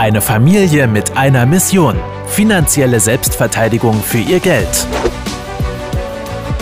Eine 0.00 0.22
Familie 0.22 0.86
mit 0.86 1.18
einer 1.18 1.44
Mission. 1.44 1.94
Finanzielle 2.26 3.00
Selbstverteidigung 3.00 3.92
für 3.96 4.16
ihr 4.16 4.40
Geld. 4.40 4.86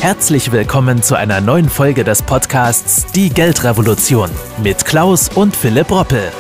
Herzlich 0.01 0.51
willkommen 0.51 1.05
zu 1.05 1.15
einer 1.15 1.41
neuen 1.41 1.69
Folge 1.69 2.03
des 2.03 2.21
Podcasts 2.21 3.07
Die 3.13 3.31
Geldrevolution 3.31 4.29
mit 4.61 4.85
Klaus 4.85 5.29
und 5.29 5.55
Philipp 5.55 5.89
Roppel. 5.89 6.33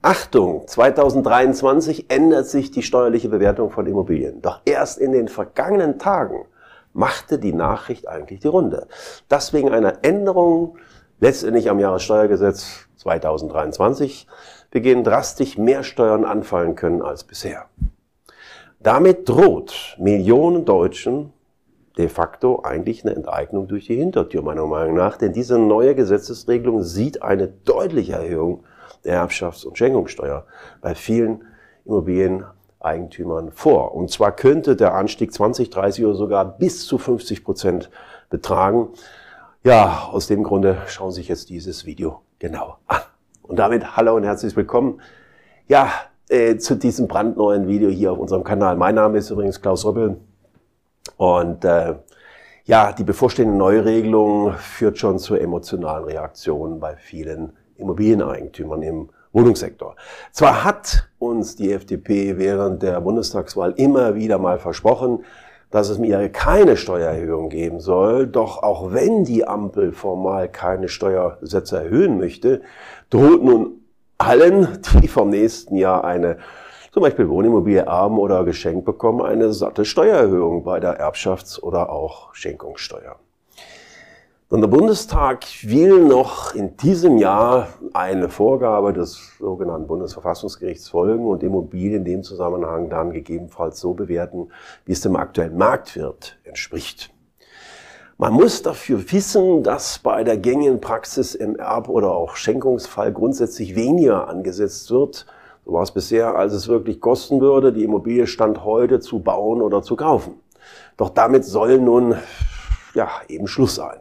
Achtung, 0.00 0.66
2023 0.66 2.10
ändert 2.10 2.46
sich 2.46 2.70
die 2.70 2.82
steuerliche 2.82 3.28
Bewertung 3.28 3.70
von 3.70 3.84
Immobilien. 3.84 4.40
Doch 4.40 4.62
erst 4.64 4.96
in 4.96 5.12
den 5.12 5.28
vergangenen 5.28 5.98
Tagen 5.98 6.46
machte 6.94 7.38
die 7.38 7.52
Nachricht 7.52 8.08
eigentlich 8.08 8.40
die 8.40 8.48
Runde. 8.48 8.86
Dass 9.28 9.52
wegen 9.52 9.70
einer 9.70 9.98
Änderung 10.02 10.78
letztendlich 11.22 11.70
am 11.70 11.78
Jahressteuergesetz 11.78 12.88
2023 12.96 14.26
beginnen 14.72 15.04
drastisch 15.04 15.56
mehr 15.56 15.84
Steuern 15.84 16.24
anfallen 16.24 16.74
können 16.74 17.00
als 17.00 17.22
bisher. 17.22 17.66
Damit 18.80 19.28
droht 19.28 19.96
Millionen 20.00 20.64
Deutschen 20.64 21.32
de 21.96 22.08
facto 22.08 22.62
eigentlich 22.64 23.04
eine 23.04 23.14
Enteignung 23.14 23.68
durch 23.68 23.86
die 23.86 23.94
Hintertür, 23.94 24.42
meiner 24.42 24.66
Meinung 24.66 24.96
nach. 24.96 25.16
Denn 25.16 25.32
diese 25.32 25.58
neue 25.58 25.94
Gesetzesregelung 25.94 26.82
sieht 26.82 27.22
eine 27.22 27.46
deutliche 27.46 28.14
Erhöhung 28.14 28.64
der 29.04 29.22
Erbschafts- 29.24 29.64
und 29.64 29.78
Schenkungssteuer 29.78 30.44
bei 30.80 30.96
vielen 30.96 31.44
Immobilieneigentümern 31.84 33.52
vor. 33.52 33.94
Und 33.94 34.10
zwar 34.10 34.34
könnte 34.34 34.74
der 34.74 34.94
Anstieg 34.94 35.32
20, 35.32 35.70
30 35.70 36.04
oder 36.04 36.14
sogar 36.14 36.44
bis 36.58 36.84
zu 36.84 36.98
50 36.98 37.44
Prozent 37.44 37.90
betragen. 38.28 38.88
Ja, 39.64 40.08
aus 40.10 40.26
dem 40.26 40.42
Grunde 40.42 40.82
schauen 40.88 41.12
Sie 41.12 41.20
sich 41.20 41.28
jetzt 41.28 41.48
dieses 41.48 41.86
Video 41.86 42.22
genau 42.40 42.78
an. 42.88 42.98
Und 43.42 43.60
damit 43.60 43.96
hallo 43.96 44.16
und 44.16 44.24
herzlich 44.24 44.56
willkommen. 44.56 45.00
Ja, 45.68 45.88
äh, 46.28 46.56
zu 46.56 46.74
diesem 46.74 47.06
brandneuen 47.06 47.68
Video 47.68 47.88
hier 47.88 48.10
auf 48.10 48.18
unserem 48.18 48.42
Kanal. 48.42 48.74
Mein 48.74 48.96
Name 48.96 49.18
ist 49.18 49.30
übrigens 49.30 49.62
Klaus 49.62 49.84
Röppel. 49.84 50.16
Und 51.16 51.64
äh, 51.64 51.94
ja, 52.64 52.90
die 52.90 53.04
bevorstehende 53.04 53.56
Neuregelung 53.56 54.54
führt 54.54 54.98
schon 54.98 55.20
zu 55.20 55.36
emotionalen 55.36 56.06
Reaktionen 56.06 56.80
bei 56.80 56.96
vielen 56.96 57.52
Immobilieneigentümern 57.76 58.82
im 58.82 59.10
Wohnungssektor. 59.30 59.94
Zwar 60.32 60.64
hat 60.64 61.08
uns 61.20 61.54
die 61.54 61.72
FDP 61.72 62.36
während 62.36 62.82
der 62.82 63.00
Bundestagswahl 63.00 63.74
immer 63.76 64.16
wieder 64.16 64.38
mal 64.38 64.58
versprochen, 64.58 65.24
dass 65.72 65.88
es 65.88 65.98
mir 65.98 66.28
keine 66.28 66.76
Steuererhöhung 66.76 67.48
geben 67.48 67.80
soll. 67.80 68.28
Doch 68.28 68.62
auch 68.62 68.92
wenn 68.92 69.24
die 69.24 69.48
Ampel 69.48 69.92
formal 69.92 70.48
keine 70.48 70.88
Steuersätze 70.88 71.78
erhöhen 71.78 72.18
möchte, 72.18 72.60
droht 73.10 73.42
nun 73.42 73.80
allen, 74.18 74.68
die 75.02 75.08
vom 75.08 75.30
nächsten 75.30 75.76
Jahr 75.76 76.04
eine 76.04 76.38
zum 76.92 77.02
Beispiel 77.02 77.28
Wohnimmobilie 77.28 77.86
erben 77.86 78.18
oder 78.18 78.44
geschenkt 78.44 78.84
bekommen, 78.84 79.22
eine 79.22 79.52
satte 79.54 79.86
Steuererhöhung 79.86 80.62
bei 80.62 80.78
der 80.78 81.00
Erbschafts- 81.00 81.58
oder 81.58 81.90
auch 81.90 82.34
Schenkungssteuer. 82.34 83.16
Und 84.52 84.60
der 84.60 84.68
Bundestag 84.68 85.46
will 85.62 86.04
noch 86.04 86.54
in 86.54 86.76
diesem 86.76 87.16
Jahr 87.16 87.68
eine 87.94 88.28
Vorgabe 88.28 88.92
des 88.92 89.38
sogenannten 89.38 89.86
Bundesverfassungsgerichts 89.86 90.90
folgen 90.90 91.26
und 91.26 91.42
Immobilien 91.42 92.00
in 92.00 92.04
dem 92.04 92.22
Zusammenhang 92.22 92.90
dann 92.90 93.12
gegebenenfalls 93.12 93.80
so 93.80 93.94
bewerten, 93.94 94.50
wie 94.84 94.92
es 94.92 95.00
dem 95.00 95.16
aktuellen 95.16 95.56
Marktwert 95.56 96.36
entspricht. 96.44 97.14
Man 98.18 98.34
muss 98.34 98.60
dafür 98.60 99.10
wissen, 99.10 99.62
dass 99.62 99.98
bei 99.98 100.22
der 100.22 100.36
gängigen 100.36 100.82
Praxis 100.82 101.34
im 101.34 101.56
Erb- 101.56 101.88
oder 101.88 102.14
auch 102.14 102.36
Schenkungsfall 102.36 103.10
grundsätzlich 103.10 103.74
weniger 103.74 104.28
angesetzt 104.28 104.90
wird. 104.90 105.24
So 105.64 105.72
war 105.72 105.82
es 105.82 105.92
bisher, 105.92 106.36
als 106.36 106.52
es 106.52 106.68
wirklich 106.68 107.00
kosten 107.00 107.40
würde, 107.40 107.72
die 107.72 107.84
Immobilie 107.84 108.26
stand 108.26 108.66
heute 108.66 109.00
zu 109.00 109.20
bauen 109.20 109.62
oder 109.62 109.80
zu 109.80 109.96
kaufen. 109.96 110.34
Doch 110.98 111.08
damit 111.08 111.46
soll 111.46 111.78
nun 111.78 112.16
ja 112.92 113.08
eben 113.28 113.46
Schluss 113.46 113.76
sein. 113.76 113.96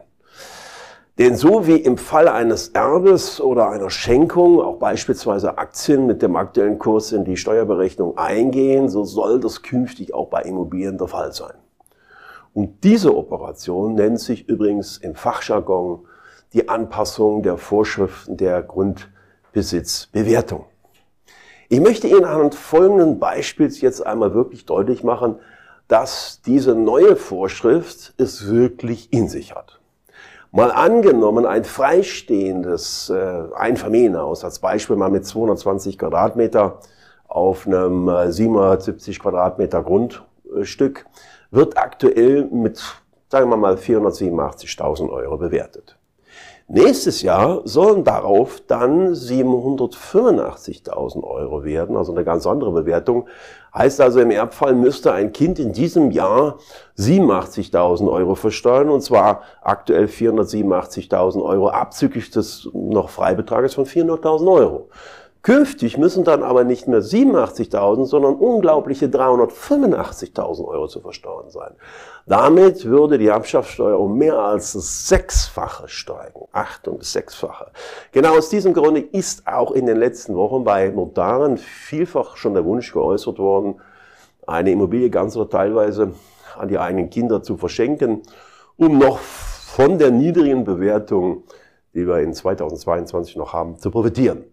Denn 1.17 1.35
so 1.35 1.67
wie 1.67 1.75
im 1.75 1.97
Fall 1.97 2.29
eines 2.29 2.69
Erbes 2.69 3.41
oder 3.41 3.69
einer 3.69 3.89
Schenkung 3.89 4.61
auch 4.61 4.77
beispielsweise 4.77 5.57
Aktien 5.57 6.07
mit 6.07 6.21
dem 6.21 6.37
aktuellen 6.37 6.79
Kurs 6.79 7.11
in 7.11 7.25
die 7.25 7.35
Steuerberechnung 7.35 8.17
eingehen, 8.17 8.87
so 8.87 9.03
soll 9.03 9.41
das 9.41 9.61
künftig 9.61 10.13
auch 10.13 10.29
bei 10.29 10.43
Immobilien 10.43 10.97
der 10.97 11.07
Fall 11.07 11.33
sein. 11.33 11.53
Und 12.53 12.83
diese 12.83 13.15
Operation 13.15 13.95
nennt 13.95 14.19
sich 14.19 14.47
übrigens 14.47 14.97
im 14.97 15.15
Fachjargon 15.15 16.05
die 16.53 16.69
Anpassung 16.69 17.43
der 17.43 17.57
Vorschriften 17.57 18.37
der 18.37 18.63
Grundbesitzbewertung. 18.63 20.65
Ich 21.67 21.81
möchte 21.81 22.07
Ihnen 22.07 22.25
anhand 22.25 22.55
folgenden 22.55 23.19
Beispiels 23.19 23.81
jetzt 23.81 24.05
einmal 24.05 24.33
wirklich 24.33 24.65
deutlich 24.65 25.03
machen, 25.03 25.35
dass 25.87 26.41
diese 26.45 26.73
neue 26.73 27.17
Vorschrift 27.17 28.13
es 28.17 28.49
wirklich 28.49 29.13
in 29.13 29.29
sich 29.29 29.55
hat. 29.55 29.80
Mal 30.53 30.71
angenommen, 30.71 31.45
ein 31.45 31.63
freistehendes 31.63 33.09
äh, 33.09 33.43
Einfamilienhaus, 33.55 34.43
als 34.43 34.59
Beispiel 34.59 34.97
mal 34.97 35.09
mit 35.09 35.25
220 35.25 35.97
Quadratmeter 35.97 36.79
auf 37.27 37.65
einem 37.65 38.09
äh, 38.09 38.31
770 38.31 39.19
Quadratmeter 39.19 39.81
Grundstück, 39.81 41.05
wird 41.51 41.77
aktuell 41.77 42.45
mit, 42.51 42.83
sagen 43.29 43.49
wir 43.49 43.55
mal, 43.55 43.75
487.000 43.75 45.09
Euro 45.09 45.37
bewertet. 45.37 45.97
Nächstes 46.73 47.21
Jahr 47.21 47.63
sollen 47.65 48.05
darauf 48.05 48.61
dann 48.65 49.13
785.000 49.13 51.21
Euro 51.21 51.65
werden, 51.65 51.97
also 51.97 52.13
eine 52.13 52.23
ganz 52.23 52.47
andere 52.47 52.71
Bewertung. 52.71 53.27
Heißt 53.73 53.99
also, 53.99 54.21
im 54.21 54.31
Erbfall 54.31 54.73
müsste 54.73 55.11
ein 55.11 55.33
Kind 55.33 55.59
in 55.59 55.73
diesem 55.73 56.11
Jahr 56.11 56.59
87.000 56.97 58.09
Euro 58.09 58.35
versteuern, 58.35 58.87
und 58.87 59.01
zwar 59.01 59.41
aktuell 59.61 60.05
487.000 60.05 61.43
Euro 61.43 61.67
abzüglich 61.67 62.31
des 62.31 62.69
noch 62.73 63.09
Freibetrages 63.09 63.73
von 63.73 63.85
400.000 63.85 64.49
Euro. 64.49 64.87
Künftig 65.43 65.97
müssen 65.97 66.23
dann 66.23 66.43
aber 66.43 66.63
nicht 66.63 66.87
mehr 66.87 67.01
87.000, 67.01 68.05
sondern 68.05 68.35
unglaubliche 68.35 69.07
385.000 69.07 70.67
Euro 70.67 70.87
zu 70.87 70.99
versteuern 70.99 71.49
sein. 71.49 71.73
Damit 72.27 72.85
würde 72.85 73.17
die 73.17 73.27
Erbschaftssteuer 73.27 73.99
um 73.99 74.19
mehr 74.19 74.37
als 74.37 74.73
das 74.73 75.07
Sechsfache 75.07 75.87
steigen. 75.87 76.41
Achtung, 76.51 76.99
das 76.99 77.11
Sechsfache. 77.13 77.71
Genau 78.11 78.37
aus 78.37 78.49
diesem 78.49 78.73
Grunde 78.73 79.01
ist 79.01 79.47
auch 79.47 79.71
in 79.71 79.87
den 79.87 79.97
letzten 79.97 80.35
Wochen 80.35 80.63
bei 80.63 80.89
Notaren 80.89 81.57
vielfach 81.57 82.37
schon 82.37 82.53
der 82.53 82.63
Wunsch 82.63 82.93
geäußert 82.93 83.39
worden, 83.39 83.81
eine 84.45 84.71
Immobilie 84.71 85.09
ganz 85.09 85.35
oder 85.35 85.49
teilweise 85.49 86.13
an 86.55 86.67
die 86.67 86.77
eigenen 86.77 87.09
Kinder 87.09 87.41
zu 87.41 87.57
verschenken, 87.57 88.21
um 88.77 88.99
noch 88.99 89.17
von 89.17 89.97
der 89.97 90.11
niedrigen 90.11 90.65
Bewertung, 90.65 91.43
die 91.93 92.07
wir 92.07 92.19
in 92.19 92.33
2022 92.33 93.35
noch 93.35 93.53
haben, 93.53 93.77
zu 93.77 93.91
profitieren. 93.91 94.45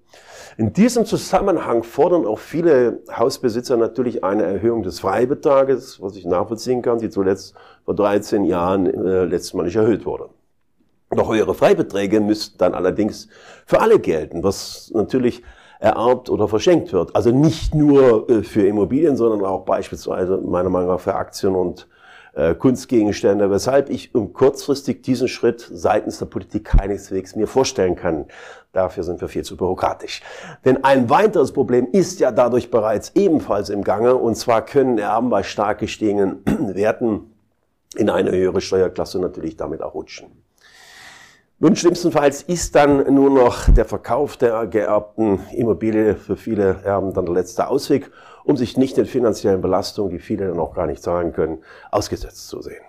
In 0.56 0.72
diesem 0.72 1.04
Zusammenhang 1.04 1.84
fordern 1.84 2.26
auch 2.26 2.38
viele 2.38 3.00
Hausbesitzer 3.16 3.76
natürlich 3.76 4.24
eine 4.24 4.42
Erhöhung 4.42 4.82
des 4.82 4.98
Freibetrages, 4.98 6.02
was 6.02 6.16
ich 6.16 6.24
nachvollziehen 6.24 6.82
kann, 6.82 6.98
die 6.98 7.10
zuletzt 7.10 7.54
vor 7.84 7.94
13 7.94 8.44
Jahren 8.44 8.86
äh, 8.86 9.24
letztmalig 9.24 9.76
erhöht 9.76 10.04
wurde. 10.04 10.30
Noch 11.14 11.32
höhere 11.32 11.54
Freibeträge 11.54 12.20
müssten 12.20 12.58
dann 12.58 12.74
allerdings 12.74 13.28
für 13.66 13.80
alle 13.80 13.98
gelten, 13.98 14.42
was 14.42 14.90
natürlich 14.92 15.42
ererbt 15.78 16.28
oder 16.28 16.48
verschenkt 16.48 16.92
wird. 16.92 17.14
Also 17.14 17.30
nicht 17.30 17.74
nur 17.74 18.28
äh, 18.28 18.42
für 18.42 18.66
Immobilien, 18.66 19.16
sondern 19.16 19.44
auch 19.44 19.64
beispielsweise 19.64 20.38
meiner 20.38 20.70
Meinung 20.70 20.88
nach 20.88 21.00
für 21.00 21.14
Aktien 21.14 21.54
und 21.54 21.86
äh, 22.34 22.54
Kunstgegenstände, 22.54 23.50
weshalb 23.50 23.90
ich 23.90 24.14
um 24.14 24.32
kurzfristig 24.32 25.02
diesen 25.02 25.28
Schritt 25.28 25.68
seitens 25.72 26.18
der 26.18 26.26
Politik 26.26 26.64
keineswegs 26.64 27.36
mir 27.36 27.46
vorstellen 27.46 27.96
kann. 27.96 28.26
Dafür 28.72 29.02
sind 29.02 29.20
wir 29.20 29.28
viel 29.28 29.44
zu 29.44 29.56
bürokratisch. 29.56 30.22
Denn 30.64 30.84
ein 30.84 31.10
weiteres 31.10 31.52
Problem 31.52 31.88
ist 31.90 32.20
ja 32.20 32.30
dadurch 32.30 32.70
bereits 32.70 33.12
ebenfalls 33.14 33.70
im 33.70 33.82
Gange, 33.82 34.14
und 34.14 34.36
zwar 34.36 34.64
können 34.64 34.98
Erben 34.98 35.30
bei 35.30 35.42
stark 35.42 35.78
gestiegenen 35.78 36.42
Werten 36.74 37.34
in 37.96 38.10
eine 38.10 38.30
höhere 38.30 38.60
Steuerklasse 38.60 39.18
natürlich 39.18 39.56
damit 39.56 39.82
auch 39.82 39.94
rutschen. 39.94 40.28
Nun, 41.60 41.74
schlimmstenfalls 41.74 42.42
ist 42.42 42.76
dann 42.76 43.12
nur 43.12 43.30
noch 43.30 43.68
der 43.68 43.84
Verkauf 43.84 44.36
der 44.36 44.68
geerbten 44.68 45.40
Immobilie 45.52 46.14
für 46.14 46.36
viele 46.36 46.82
Erben 46.84 47.12
dann 47.14 47.24
der 47.24 47.34
letzte 47.34 47.66
Ausweg, 47.66 48.12
um 48.48 48.56
sich 48.56 48.78
nicht 48.78 48.96
den 48.96 49.04
finanziellen 49.04 49.60
Belastungen, 49.60 50.10
die 50.10 50.18
viele 50.18 50.48
dann 50.48 50.58
auch 50.58 50.74
gar 50.74 50.86
nicht 50.86 51.02
zahlen 51.02 51.34
können, 51.34 51.58
ausgesetzt 51.90 52.48
zu 52.48 52.62
sehen. 52.62 52.80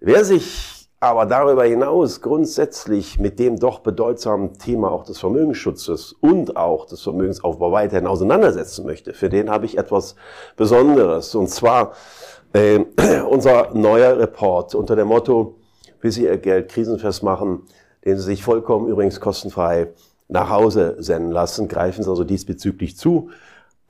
Wer 0.00 0.24
sich 0.24 0.88
aber 0.98 1.24
darüber 1.24 1.64
hinaus 1.64 2.20
grundsätzlich 2.20 3.20
mit 3.20 3.38
dem 3.38 3.60
doch 3.60 3.78
bedeutsamen 3.78 4.58
Thema 4.58 4.90
auch 4.90 5.04
des 5.04 5.20
Vermögensschutzes 5.20 6.14
und 6.20 6.56
auch 6.56 6.86
des 6.86 7.00
Vermögensaufbau 7.00 7.70
weiterhin 7.70 8.08
auseinandersetzen 8.08 8.84
möchte, 8.84 9.14
für 9.14 9.28
den 9.28 9.50
habe 9.50 9.66
ich 9.66 9.78
etwas 9.78 10.16
Besonderes. 10.56 11.32
Und 11.36 11.48
zwar 11.48 11.92
äh, 12.52 12.80
unser 13.30 13.72
neuer 13.72 14.18
Report 14.18 14.74
unter 14.74 14.96
dem 14.96 15.06
Motto, 15.06 15.58
wie 16.00 16.10
Sie 16.10 16.24
Ihr 16.24 16.38
Geld 16.38 16.68
krisenfest 16.70 17.22
machen, 17.22 17.62
den 18.04 18.18
Sie 18.18 18.24
sich 18.24 18.42
vollkommen 18.42 18.88
übrigens 18.88 19.20
kostenfrei 19.20 19.92
nach 20.26 20.50
Hause 20.50 20.96
senden 20.98 21.30
lassen. 21.30 21.68
Greifen 21.68 22.02
Sie 22.02 22.10
also 22.10 22.24
diesbezüglich 22.24 22.96
zu. 22.96 23.30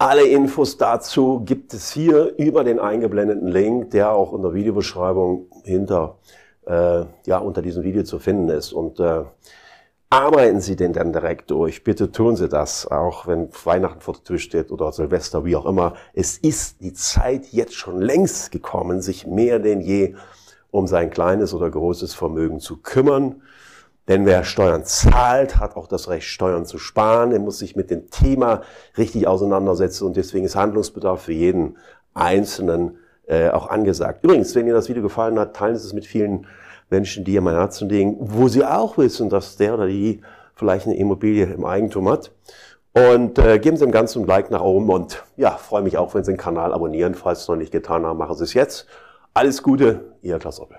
Alle 0.00 0.26
Infos 0.26 0.78
dazu 0.78 1.42
gibt 1.44 1.74
es 1.74 1.92
hier 1.92 2.34
über 2.38 2.64
den 2.64 2.78
eingeblendeten 2.78 3.48
Link, 3.48 3.90
der 3.90 4.12
auch 4.12 4.32
in 4.32 4.40
der 4.40 4.54
Videobeschreibung 4.54 5.48
hinter, 5.62 6.16
äh, 6.64 7.04
ja, 7.26 7.36
unter 7.36 7.60
diesem 7.60 7.82
Video 7.82 8.02
zu 8.02 8.18
finden 8.18 8.48
ist. 8.48 8.72
Und 8.72 8.98
äh, 8.98 9.24
arbeiten 10.08 10.62
Sie 10.62 10.74
den 10.74 10.94
dann 10.94 11.12
direkt 11.12 11.50
durch. 11.50 11.84
Bitte 11.84 12.10
tun 12.10 12.34
Sie 12.34 12.48
das, 12.48 12.86
auch 12.90 13.26
wenn 13.26 13.50
Weihnachten 13.64 14.00
vor 14.00 14.14
der 14.14 14.24
Tür 14.24 14.38
steht 14.38 14.70
oder 14.70 14.90
Silvester, 14.90 15.44
wie 15.44 15.54
auch 15.54 15.66
immer. 15.66 15.92
Es 16.14 16.38
ist 16.38 16.80
die 16.80 16.94
Zeit 16.94 17.48
jetzt 17.52 17.74
schon 17.74 18.00
längst 18.00 18.52
gekommen, 18.52 19.02
sich 19.02 19.26
mehr 19.26 19.58
denn 19.58 19.82
je 19.82 20.14
um 20.70 20.86
sein 20.86 21.10
kleines 21.10 21.52
oder 21.52 21.70
großes 21.70 22.14
Vermögen 22.14 22.58
zu 22.58 22.78
kümmern. 22.78 23.42
Denn 24.10 24.26
wer 24.26 24.42
Steuern 24.42 24.84
zahlt, 24.84 25.60
hat 25.60 25.76
auch 25.76 25.86
das 25.86 26.08
Recht, 26.08 26.26
Steuern 26.26 26.66
zu 26.66 26.78
sparen. 26.78 27.30
Er 27.30 27.38
muss 27.38 27.58
sich 27.60 27.76
mit 27.76 27.92
dem 27.92 28.10
Thema 28.10 28.62
richtig 28.98 29.28
auseinandersetzen 29.28 30.04
und 30.04 30.16
deswegen 30.16 30.46
ist 30.46 30.56
Handlungsbedarf 30.56 31.22
für 31.22 31.32
jeden 31.32 31.76
Einzelnen 32.12 32.98
äh, 33.28 33.50
auch 33.50 33.68
angesagt. 33.68 34.24
Übrigens, 34.24 34.52
wenn 34.56 34.66
Ihnen 34.66 34.74
das 34.74 34.88
Video 34.88 35.04
gefallen 35.04 35.38
hat, 35.38 35.54
teilen 35.54 35.76
Sie 35.76 35.86
es 35.86 35.92
mit 35.92 36.06
vielen 36.06 36.48
Menschen, 36.90 37.24
die 37.24 37.34
ihr 37.34 37.40
mein 37.40 37.54
Herzen 37.54 37.88
legen, 37.88 38.16
wo 38.18 38.48
Sie 38.48 38.64
auch 38.64 38.98
wissen, 38.98 39.30
dass 39.30 39.56
der 39.56 39.74
oder 39.74 39.86
die 39.86 40.22
vielleicht 40.56 40.86
eine 40.86 40.96
Immobilie 40.96 41.44
im 41.44 41.64
Eigentum 41.64 42.08
hat. 42.08 42.32
Und 42.92 43.38
äh, 43.38 43.60
geben 43.60 43.76
Sie 43.76 43.84
dem 43.84 43.92
Ganzen 43.92 44.24
ein 44.24 44.26
Like 44.26 44.50
nach 44.50 44.62
oben 44.62 44.90
und 44.90 45.22
ja, 45.36 45.52
freue 45.52 45.82
mich 45.82 45.98
auch, 45.98 46.14
wenn 46.14 46.24
Sie 46.24 46.32
den 46.32 46.36
Kanal 46.36 46.74
abonnieren. 46.74 47.14
Falls 47.14 47.38
Sie 47.38 47.42
es 47.44 47.48
noch 47.48 47.54
nicht 47.54 47.70
getan 47.70 48.04
haben, 48.04 48.18
machen 48.18 48.34
Sie 48.34 48.42
es 48.42 48.54
jetzt. 48.54 48.88
Alles 49.34 49.62
Gute, 49.62 50.16
Ihr 50.20 50.40
Klaus 50.40 50.58
Oppel. 50.58 50.78